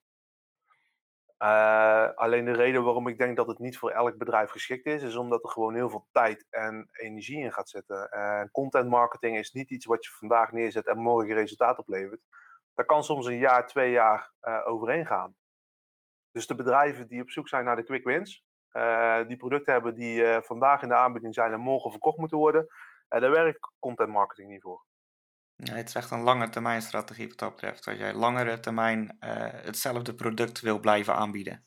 [1.42, 5.02] Uh, alleen de reden waarom ik denk dat het niet voor elk bedrijf geschikt is,
[5.02, 8.08] is omdat er gewoon heel veel tijd en energie in gaat zitten.
[8.12, 12.20] Uh, content marketing is niet iets wat je vandaag neerzet en morgen resultaat oplevert.
[12.74, 15.34] Daar kan soms een jaar, twee jaar uh, overheen gaan.
[16.30, 18.44] Dus de bedrijven die op zoek zijn naar de quick wins,
[19.26, 22.66] die producten hebben die vandaag in de aanbieding zijn en morgen verkocht moeten worden,
[23.08, 24.87] daar werkt content marketing niet voor.
[25.64, 27.86] Ja, het is echt een lange termijn strategie wat dat betreft.
[27.86, 31.66] Als jij langere termijn eh, hetzelfde product wil blijven aanbieden.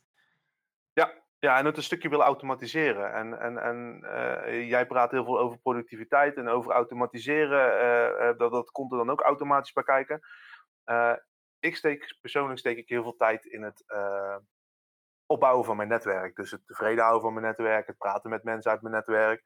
[1.39, 3.13] Ja, en het een stukje willen automatiseren.
[3.13, 7.80] En, en, en eh, jij praat heel veel over productiviteit en over automatiseren.
[8.19, 10.21] eh, dat, dat komt er dan ook automatisch bij kijken.
[11.60, 13.84] Ik steek, persoonlijk steek ik heel veel tijd in het
[15.25, 16.36] opbouwen van mijn netwerk.
[16.36, 19.43] Dus het tevreden houden van mijn netwerk, het praten met mensen uit mijn netwerk.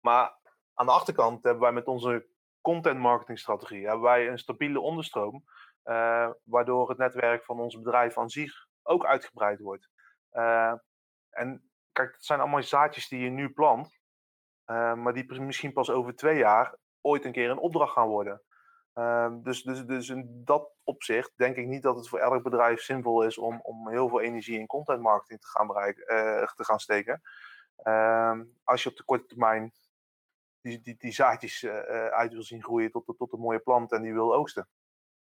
[0.00, 0.38] Maar
[0.74, 2.28] aan de achterkant hebben wij met onze
[2.60, 5.44] content marketing strategie hebben wij een stabiele onderstroom.
[5.82, 9.88] eh, waardoor het netwerk van ons bedrijf aan zich ook uitgebreid wordt.
[10.30, 10.74] Eh,
[11.30, 13.98] en kijk, het zijn allemaal zaadjes die je nu plant,
[14.64, 18.42] eh, maar die misschien pas over twee jaar ooit een keer een opdracht gaan worden.
[18.94, 22.80] Ehm, dus, dus, dus in dat opzicht denk ik niet dat het voor elk bedrijf
[22.80, 26.04] zinvol is om, om heel veel energie in content marketing te gaan, bereiken,
[26.56, 27.20] te gaan steken.
[27.76, 29.72] Ehm, als je op de korte termijn
[30.60, 33.92] die, die, die zaadjes eh, eh, uit wil zien groeien tot, tot een mooie plant
[33.92, 34.68] en die wil oogsten.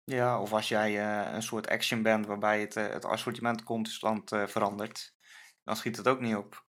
[0.04, 5.16] Ja, of als jij eh, een soort action bent waarbij het, het assortiment constant verandert,
[5.64, 6.68] dan schiet het ook niet op.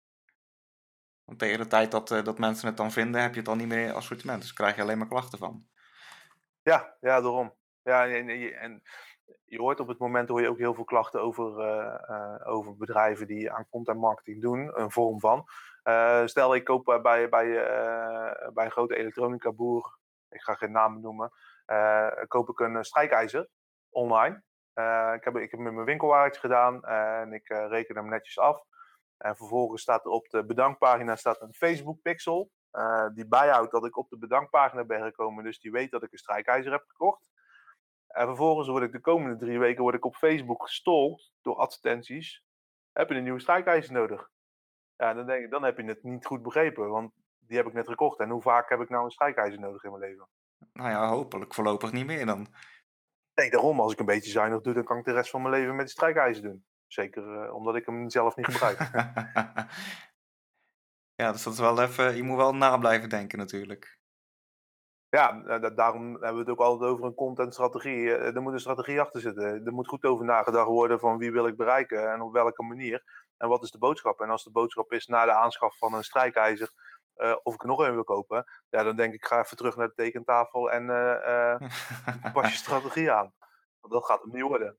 [1.24, 3.68] Want tegen de tijd dat, dat mensen het dan vinden, heb je het al niet
[3.68, 4.42] meer in assortiment.
[4.42, 5.68] Dus krijg je alleen maar klachten van.
[6.62, 7.56] Ja, ja, daarom.
[7.84, 8.82] Ja, en, en, je- en
[9.50, 12.78] je hoort op het moment hoor je ook heel veel klachten over, eh, eh, over
[12.78, 15.46] bedrijven die aan content marketing doen, een vorm van.
[15.84, 17.30] Eh, stel, ik koop bij, bij,
[18.54, 19.98] bij een grote elektronica boer,
[20.30, 21.32] ik ga geen namen noemen,
[22.28, 23.48] koop ik een strijkijzer
[23.90, 24.44] online.
[25.16, 28.64] Ik, heb, ik heb met mijn winkelwagentje gedaan en ik reken hem netjes af.
[29.18, 32.52] En vervolgens staat er op de bedankpagina staat een Facebook pixel.
[33.14, 35.44] die bijhoudt dat ik op de bedankpagina ben gekomen.
[35.44, 37.30] Dus die weet dat ik een strijkijzer heb gekocht.
[38.10, 42.44] En vervolgens word ik de komende drie weken word ik op Facebook gestold door advertenties.
[42.92, 44.30] Heb je een nieuwe strijkijzer nodig?
[44.96, 46.90] Ja, dan denk ik, dan heb je het niet goed begrepen.
[46.90, 48.20] Want die heb ik net gekocht.
[48.20, 50.28] En hoe vaak heb ik nou een strijkijzer nodig in mijn leven?
[50.74, 52.48] Nou ja, hopelijk voorlopig niet meer dan.
[53.34, 55.54] Nee, daarom, als ik een beetje zuinig doe, dan kan ik de rest van mijn
[55.54, 56.66] leven met die strijkijzer doen.
[56.88, 58.80] Zeker eh, omdat ik hem zelf niet gebruik.
[61.22, 63.99] ja, dus dat is wel even, je moet wel na blijven denken natuurlijk.
[65.10, 68.16] Ja, eh, da- daarom hebben we het ook altijd over een contentstrategie.
[68.16, 69.66] Eh, Er moet een strategie achter zitten.
[69.66, 73.04] Er moet goed over nagedacht worden van wie wil ik bereiken en op welke manier.
[73.38, 74.20] En wat is de boodschap?
[74.22, 76.70] En als de boodschap is na de aanschaf van een strijkijzer
[77.14, 79.76] eh, of ik er nog een wil kopen, ja, dan denk ik ga even terug
[79.76, 80.86] naar de tekentafel en
[82.34, 83.34] pas je strategie aan.
[83.80, 84.78] Want dat gaat hem niet worden.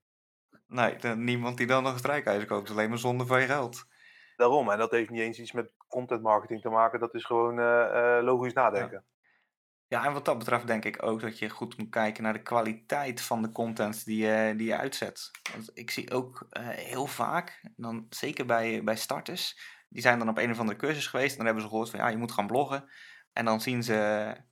[0.67, 3.85] nee, niemand die dan nog een strijkijzer koopt, is alleen maar zonde van je geld.
[4.37, 7.55] Daarom, en dat heeft niet eens iets met content marketing te maken, dat is gewoon
[8.25, 9.05] logisch nadenken.
[9.13, 9.20] Ja,
[9.99, 13.21] en wat dat betreft denk ik ook dat je goed moet kijken naar de kwaliteit
[13.21, 15.31] van de content die je, die je uitzet.
[15.53, 20.29] Want ik zie ook eh, heel vaak, dan zeker bij, bij starters, die zijn dan
[20.29, 22.33] op een of andere cursus geweest en dan hebben ze gehoord van ja, je moet
[22.33, 22.91] gaan bloggen.
[23.33, 23.95] En dan zien ze,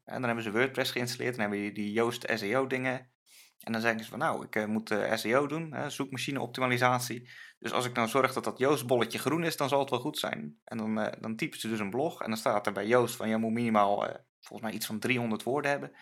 [0.05, 3.11] en dan hebben ze WordPress geïnstalleerd en hebben die, die Yoast SEO dingen.
[3.59, 7.31] En dan zeggen ze van nou, ik eh, moet eh, SEO doen, hè, zoekmachine optimalisatie.
[7.59, 10.01] Dus als ik nou zorg dat dat Yoast bolletje groen is, dan zal het wel
[10.01, 10.59] goed zijn.
[10.65, 13.29] En dan, dan typen ze dus een blog en dan staat er bij Yoast van
[13.29, 14.07] je moet minimaal
[14.41, 15.93] volgens mij iets van 300 woorden hebben.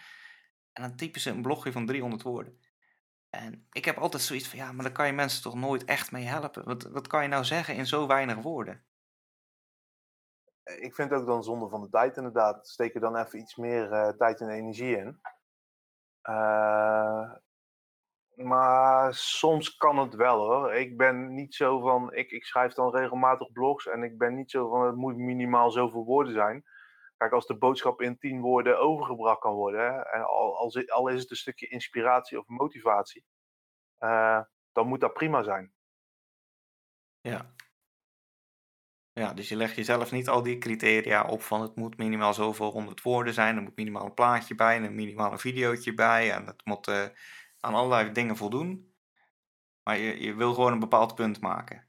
[0.72, 2.60] En dan typen ze een blogje van 300 woorden.
[3.30, 6.12] En ik heb altijd zoiets van, ja, maar daar kan je mensen toch nooit echt
[6.12, 6.64] mee helpen.
[6.64, 8.84] Wat, wat kan je nou zeggen in zo weinig woorden?
[10.62, 12.68] Ik vind het ook dan zonde van de tijd inderdaad.
[12.68, 15.20] Steek er dan even iets meer eh, tijd en energie in.
[16.20, 17.32] Eh,
[18.34, 20.74] maar soms kan het wel hoor.
[20.74, 24.50] Ik ben niet zo van, ik, ik schrijf dan regelmatig blogs en ik ben niet
[24.50, 26.64] zo van, het moet minimaal zoveel woorden zijn.
[27.16, 31.08] Kijk, als de boodschap in tien woorden overgebracht kan worden, hè, en al, al, al
[31.08, 33.24] is het een stukje inspiratie of motivatie,
[33.98, 34.40] eh,
[34.72, 35.72] dan moet dat prima zijn.
[37.20, 37.54] Ja.
[39.12, 42.70] Ja, dus je legt jezelf niet al die criteria op van het moet minimaal zoveel
[42.70, 46.32] honderd woorden zijn, er moet minimaal een plaatje bij en een minimaal een videootje bij
[46.32, 47.06] en het moet eh,
[47.60, 48.94] aan allerlei dingen voldoen.
[49.82, 51.88] Maar je, je wil gewoon een bepaald punt maken.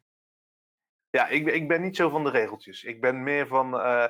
[1.09, 2.83] Ja, ik, ben- ik ben niet zo van de regeltjes.
[2.83, 3.79] Ik ben meer van.
[3.79, 4.07] eh,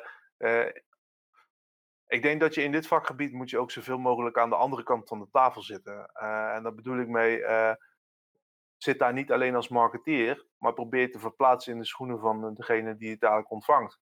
[2.07, 4.83] ik denk dat je in dit vakgebied moet je ook zoveel mogelijk aan de andere
[4.83, 6.09] kant van de tafel zitten.
[6.13, 7.43] Eh, en daar bedoel ik mee.
[7.43, 7.73] eh,
[8.77, 12.95] zit daar niet alleen als marketeer, maar probeer te verplaatsen in de schoenen van degene
[12.95, 13.99] die het dadelijk ontvangt.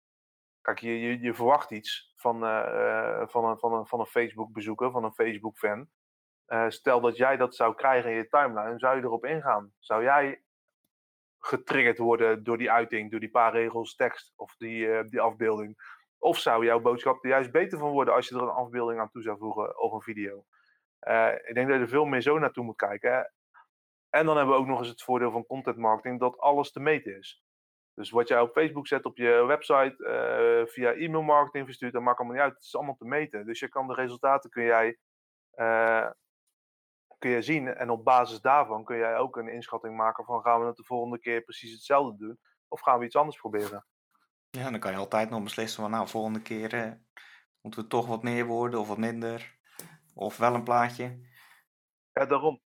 [0.61, 4.91] Kijk, je, je, je verwacht iets van, eh, eh, van, een, van, van een Facebook-bezoeker,
[4.91, 5.89] van een Facebook-fan.
[6.47, 9.73] Eh, stel dat jij dat zou krijgen in je timeline, zou je erop ingaan?
[9.79, 10.43] Zou jij
[11.39, 15.99] getriggerd worden door die uiting, door die paar regels tekst of die, eh, die afbeelding?
[16.21, 19.11] Of zou jouw boodschap er juist beter van worden als je er een afbeelding aan
[19.11, 20.45] toe zou voegen of een video?
[20.99, 23.33] Eh, ik denk dat je er veel meer zo naartoe moet kijken.
[24.11, 26.81] En dan hebben we ook nog eens het voordeel van content marketing dat alles te
[26.81, 27.45] meten is.
[27.95, 32.03] Dus wat jij op Facebook zet, op je website, eh, via e-mail marketing verstuurt, dat
[32.03, 32.55] maakt allemaal niet uit.
[32.55, 33.47] Het is allemaal te meten.
[33.47, 34.99] Dus je kan de resultaten kun jij
[35.51, 36.11] eh,
[37.19, 37.75] kun je zien.
[37.75, 40.85] En op basis daarvan kun jij ook een inschatting maken van gaan we het de
[40.85, 42.39] volgende keer precies hetzelfde doen?
[42.69, 43.87] Of gaan we iets anders proberen?
[44.51, 46.93] Ja, dan kan je altijd nog beslissen van nou, volgende keer eh,
[47.61, 49.59] moeten we toch wat meer worden of wat minder.
[50.15, 51.21] Of wel een plaatje.
[52.13, 52.61] Ja, daarom.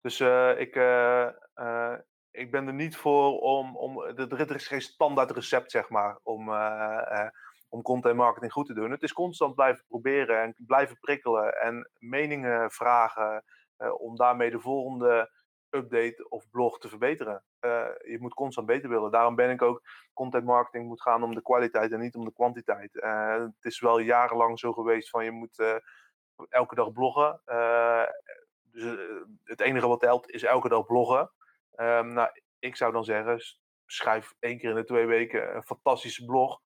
[0.00, 1.98] Dus eh, ik, eh, eh,
[2.30, 6.50] ik ben er niet voor om, om er is geen standaard recept, zeg maar, om,
[7.68, 8.90] om content marketing goed te doen.
[8.90, 13.44] Het is constant blijven proberen en blijven prikkelen en meningen vragen
[13.98, 15.30] om daarmee de volgende
[15.70, 17.44] update of blog te verbeteren.
[17.58, 19.10] Eh, je moet constant beter willen.
[19.10, 22.32] Daarom ben ik ook, content marketing moet gaan om de kwaliteit en niet om de
[22.32, 23.00] kwantiteit.
[23.00, 25.76] Eh, het is wel jarenlang zo geweest van je moet eh,
[26.48, 27.40] elke dag bloggen.
[28.62, 28.98] Dus
[29.44, 31.30] het enige wat telt is elke dag bloggen.
[31.74, 32.28] Ehm, nou,
[32.58, 33.40] ik zou dan zeggen,
[33.86, 36.60] schrijf één keer in de twee weken een fantastische blog.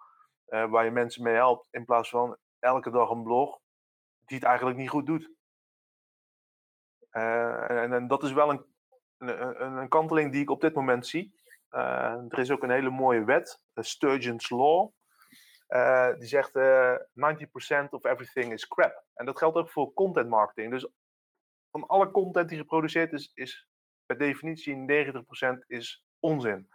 [0.44, 1.68] waar je mensen mee helpt.
[1.70, 3.58] In plaats van elke dag een blog
[4.24, 5.30] die het eigenlijk niet goed doet.
[7.10, 8.73] En, en dat is wel een,
[9.28, 11.34] een, een, kanteling die ik op dit moment zie.
[11.68, 14.90] Eh, er is ook een hele mooie wet, Sturgeon's Law.
[15.66, 19.04] Eh, die zegt eh 90% of everything is crap.
[19.14, 20.70] En dat geldt ook voor content marketing.
[20.70, 20.88] Dus
[21.70, 23.68] van alle content die geproduceerd is, is
[24.06, 26.68] per definitie 90% is onzin.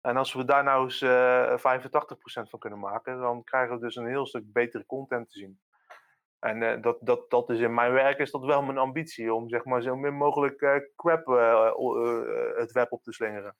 [0.00, 3.96] En als we daar nou eens eh 85% van kunnen maken, dan krijgen we dus
[3.96, 5.60] een heel stuk betere content te zien.
[6.42, 9.48] En eh, dat, dat, dat is in mijn werk is dat wel mijn ambitie, om
[9.48, 11.72] zeg maar zo min mogelijk eh, crap eh,
[12.56, 13.56] het web op te slingeren.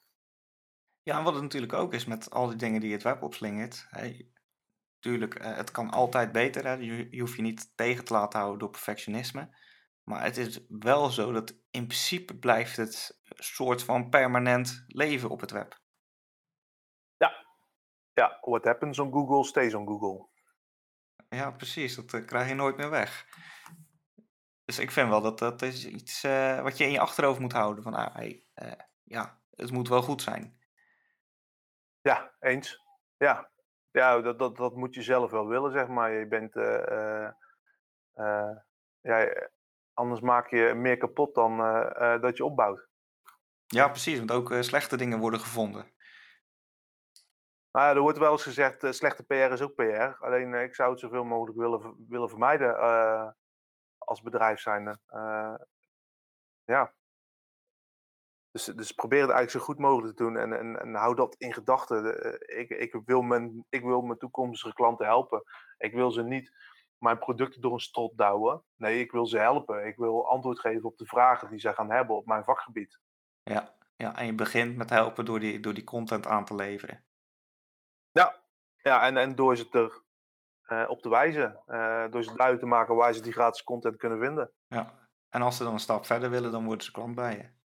[1.02, 3.86] Ja, en wat het natuurlijk ook is met al die dingen die het web opslingert.
[3.90, 4.16] Hè,
[4.98, 6.64] tuurlijk, het kan altijd beter.
[6.64, 9.56] Hè, je, je hoeft je niet tegen te laten houden door perfectionisme.
[10.02, 15.40] Maar het is wel zo dat in principe blijft het soort van permanent leven op
[15.40, 15.80] het web.
[18.14, 20.31] Ja, what happens on Google stays on Google.
[21.32, 21.94] Ja, precies.
[21.94, 23.26] Dat eh, krijg je nooit meer weg.
[24.64, 27.52] Dus ik vind wel dat dat is iets eh, wat je in je achterhoofd moet
[27.52, 27.82] houden.
[27.82, 30.60] Van, ah, hey, eh, ja, het moet wel goed zijn.
[32.00, 32.80] Ja, eens.
[33.16, 33.50] Ja,
[33.90, 36.12] ja dat, dat, dat moet je zelf wel willen, zeg maar.
[36.12, 36.54] Je bent,
[39.00, 39.48] ja,
[39.92, 41.56] anders maak je meer kapot dan
[42.20, 42.88] dat je opbouwt.
[43.66, 44.18] Ja, precies.
[44.18, 45.92] Want ook slechte dingen worden gevonden.
[47.72, 50.24] Maar ja, er wordt wel eens gezegd, eh, slechte PR is ook PR.
[50.24, 53.30] Alleen eh, ik zou het zoveel mogelijk willen, willen vermijden eh,
[53.98, 54.98] als bedrijf zijnde.
[56.64, 56.92] Ja.
[58.50, 61.34] Dus, dus probeer het eigenlijk zo goed mogelijk te doen en, en, en hou dat
[61.34, 62.04] in gedachten.
[62.58, 65.42] Ik, ik, wil mijn, ik wil mijn toekomstige klanten helpen.
[65.78, 66.52] Ik wil ze niet
[66.98, 68.62] mijn producten door een strot douwen.
[68.76, 69.86] Nee, ik wil ze helpen.
[69.86, 72.98] Ik wil antwoord geven op de vragen die zij gaan hebben op mijn vakgebied.
[73.42, 77.04] Ja, ja, en je begint met helpen door die, door die content aan te leveren.
[78.82, 80.02] Ja, en, en door ze er
[80.62, 81.62] eh, op te wijzen.
[81.66, 84.52] eh, door ze duidelijk te maken waar ze die gratis content kunnen vinden.
[84.66, 85.08] Ja.
[85.28, 87.60] En als ze dan een stap verder willen, dan worden ze klant bij je.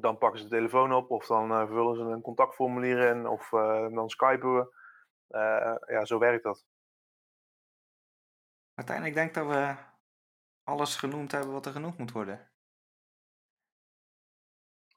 [0.00, 3.48] Dan pakken ze de telefoon op of dan eh, vullen ze een contactformulier in of
[3.94, 4.74] dan skypen we.
[5.86, 6.66] Ja, zo werkt dat.
[8.74, 9.76] Uiteindelijk denk ik dat we
[10.62, 12.50] alles genoemd hebben wat er genoemd moet worden.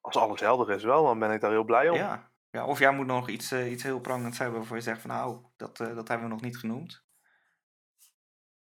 [0.01, 1.95] Als alles helder is wel, dan ben ik daar heel blij om.
[1.95, 2.28] Ja.
[2.51, 5.09] Ja of jij moet nog iets, eh, iets heel prangends hebben waarvoor je zegt van
[5.09, 7.03] nou, dat, eh, dat hebben we nog niet genoemd.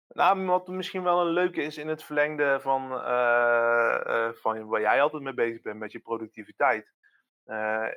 [0.09, 5.03] Nou, wat misschien wel een leuke is in het verlengde van, eh, van waar jij
[5.03, 6.93] altijd mee bezig bent met je productiviteit.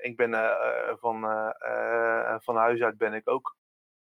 [0.02, 0.32] Ik ben
[1.00, 1.21] van,
[2.41, 3.58] van huis uit ben ik ook,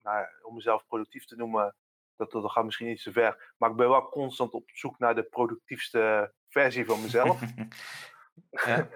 [0.02, 1.74] nou, om mezelf productief te noemen,
[2.16, 3.52] dat, dat gaat misschien iets te ver.
[3.56, 7.40] Maar ik ben wel constant op zoek naar de productiefste versie van mezelf.
[8.66, 8.88] ja.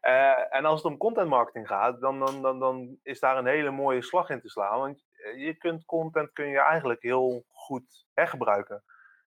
[0.00, 3.70] Eh, en als het om content marketing gaat, dan, dan, dan, is daar een hele
[3.70, 4.78] mooie slag in te slaan.
[4.78, 8.84] Want eh, je kunt content kun je eigenlijk heel goed hergebruiken.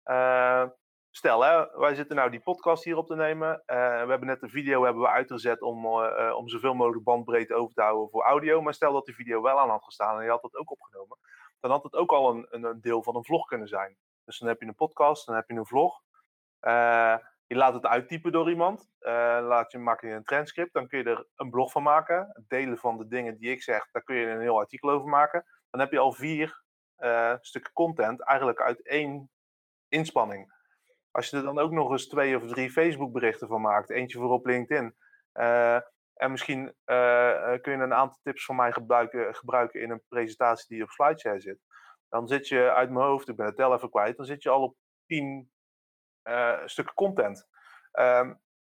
[0.03, 0.65] Eh,
[1.09, 3.63] stel, hè, wij zitten nou die podcast hier op te nemen.
[3.65, 3.73] We
[4.07, 5.85] hebben net een video hebben we uitgezet om,
[6.35, 8.61] om zoveel mogelijk bandbreedte over te houden voor audio.
[8.61, 11.17] Maar stel dat die video wel aan had gestaan en je had dat ook opgenomen.
[11.59, 13.97] Dan had het ook al een, een, deel van een vlog kunnen zijn.
[14.25, 16.01] Dus dan heb je een podcast, dan heb je een vlog.
[16.59, 17.15] Eh,
[17.51, 18.89] je laat het uittypen door iemand.
[18.99, 20.73] eh, laat je, maak je een transcript.
[20.73, 22.43] Dan kun je er een blog van maken.
[22.47, 25.45] Delen van de dingen die ik zeg, daar kun je een heel artikel over maken.
[25.69, 26.63] Dan heb je al vier
[26.95, 29.29] eh, stukken content eigenlijk uit één
[29.87, 30.53] inspanning.
[31.11, 33.89] Als je er dan ook nog eens twee of drie Facebook berichten van maakt.
[33.89, 34.95] Eentje voor op LinkedIn.
[35.31, 35.79] eh,
[36.13, 36.75] en misschien
[37.61, 41.39] kun je een aantal tips van mij gebruiken, gebruiken in een presentatie die op SlideShare
[41.39, 41.59] zit.
[42.09, 44.49] Dan zit je uit mijn hoofd, ik ben het tel even kwijt, dan zit je
[44.49, 44.75] al op
[45.05, 45.50] tien
[46.23, 47.47] eh, stukken content.
[47.91, 48.33] Ehm,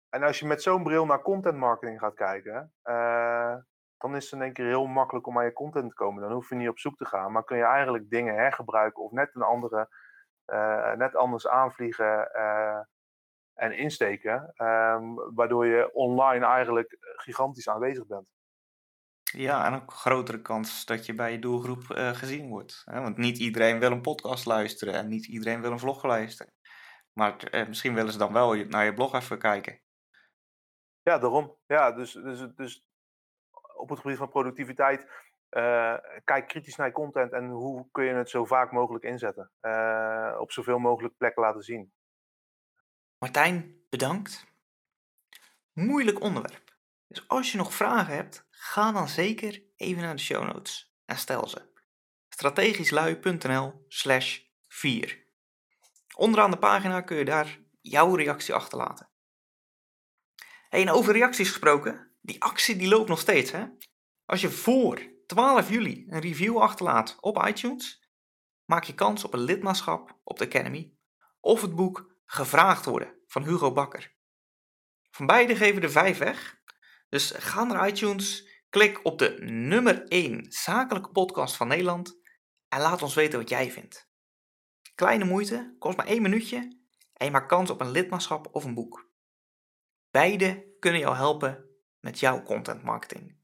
[0.08, 3.56] en als je met zo'n bril naar content marketing gaat kijken, eh,
[3.98, 6.22] dan is het in één keer heel makkelijk om aan je content te komen.
[6.22, 9.10] Dan hoef je niet op zoek te gaan, maar kun je eigenlijk dingen hergebruiken of
[9.10, 9.88] net een andere
[10.44, 12.30] eh, net anders aanvliegen
[13.54, 14.52] en insteken.
[14.54, 18.26] ehm, waardoor je online eigenlijk gigantisch aanwezig bent.
[19.22, 22.82] Ja, en ook grotere kans dat je bij je doelgroep gezien wordt.
[22.84, 23.00] Hè?
[23.00, 26.52] Want niet iedereen wil een podcast luisteren en niet iedereen wil een vlog luisteren.
[27.12, 29.80] Maar eh, misschien willen ze dan wel naar je blog even kijken.
[31.02, 31.56] Ja, daarom.
[31.66, 32.86] Ja, dus, dus, dus
[33.76, 35.06] op het gebied van productiviteit,
[35.48, 39.50] eh, kijk kritisch naar je content en hoe kun je het zo vaak mogelijk inzetten.
[39.60, 41.92] Eh, op zoveel mogelijk plekken laten zien.
[43.18, 44.46] Martijn, bedankt.
[45.72, 46.76] Moeilijk onderwerp.
[47.06, 51.16] Dus als je nog vragen hebt, ga dan zeker even naar de show notes en
[51.16, 51.70] stel ze.
[52.28, 55.21] strategischlui.nl slash 4
[56.16, 59.10] Onderaan de pagina kun je daar jouw reactie achterlaten.
[60.68, 63.50] En over reacties gesproken, die actie die loopt nog steeds.
[63.50, 63.66] Hè?
[64.24, 68.10] Als je voor 12 juli een review achterlaat op iTunes,
[68.64, 70.94] maak je kans op een lidmaatschap op de Academy
[71.40, 74.14] of het boek Gevraagd worden van Hugo Bakker.
[75.10, 76.60] Van beide geven er 5 weg.
[77.08, 82.18] Dus ga naar iTunes, klik op de nummer 1 zakelijke podcast van Nederland
[82.68, 84.11] en laat ons weten wat jij vindt.
[84.94, 86.56] Kleine moeite, kost maar 1 minuutje
[87.12, 89.10] en je maakt kans op een lidmaatschap of een boek.
[90.10, 91.64] Beide kunnen jou helpen
[92.00, 93.36] met jouw content marketing.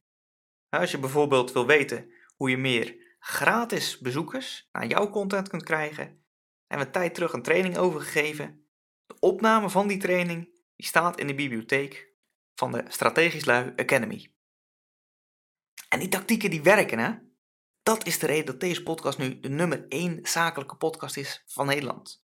[0.68, 6.24] Als je bijvoorbeeld wil weten hoe je meer gratis bezoekers naar jouw content kunt krijgen,
[6.66, 8.66] hebben we tijd terug een training overgegeven.
[9.06, 10.44] De opname van die training
[10.76, 12.12] die staat in de bibliotheek
[12.54, 14.32] van de Strategisch Lui Academy.
[15.88, 17.27] En die tactieken die werken, hè?
[17.88, 21.66] Dat is de reden dat deze podcast nu de nummer 1 zakelijke podcast is van
[21.66, 22.22] Nederland.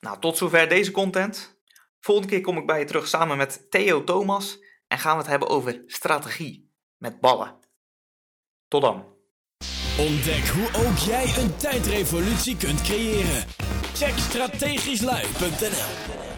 [0.00, 1.60] Nou, tot zover deze content.
[2.00, 5.30] Volgende keer kom ik bij je terug samen met Theo Thomas en gaan we het
[5.30, 7.58] hebben over strategie met ballen.
[8.68, 9.16] Tot dan.
[9.98, 13.44] Ontdek hoe ook jij een tijdrevolutie kunt creëren.
[13.94, 16.31] Check strategischlui.nl